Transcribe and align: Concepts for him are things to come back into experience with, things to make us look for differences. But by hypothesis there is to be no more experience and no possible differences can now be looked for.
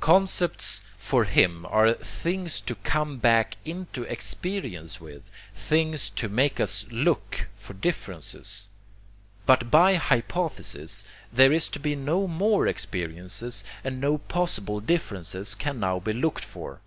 Concepts 0.00 0.82
for 0.96 1.24
him 1.24 1.64
are 1.70 1.94
things 1.94 2.60
to 2.60 2.74
come 2.74 3.16
back 3.16 3.56
into 3.64 4.02
experience 4.02 5.00
with, 5.00 5.30
things 5.54 6.10
to 6.10 6.28
make 6.28 6.60
us 6.60 6.84
look 6.90 7.46
for 7.56 7.72
differences. 7.72 8.66
But 9.46 9.70
by 9.70 9.94
hypothesis 9.94 11.06
there 11.32 11.54
is 11.54 11.68
to 11.68 11.80
be 11.80 11.96
no 11.96 12.26
more 12.28 12.66
experience 12.66 13.62
and 13.82 13.98
no 13.98 14.18
possible 14.18 14.80
differences 14.80 15.54
can 15.54 15.80
now 15.80 16.00
be 16.00 16.12
looked 16.12 16.44
for. 16.44 16.82